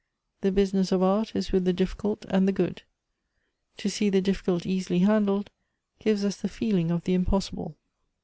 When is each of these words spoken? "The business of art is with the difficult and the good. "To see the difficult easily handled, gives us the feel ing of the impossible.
"The 0.41 0.51
business 0.51 0.91
of 0.91 1.03
art 1.03 1.35
is 1.35 1.51
with 1.51 1.63
the 1.63 1.73
difficult 1.73 2.25
and 2.27 2.47
the 2.47 2.51
good. 2.51 2.81
"To 3.77 3.87
see 3.87 4.09
the 4.09 4.19
difficult 4.19 4.65
easily 4.65 5.01
handled, 5.01 5.51
gives 5.99 6.25
us 6.25 6.37
the 6.37 6.49
feel 6.49 6.77
ing 6.77 6.89
of 6.89 7.03
the 7.03 7.13
impossible. 7.13 7.77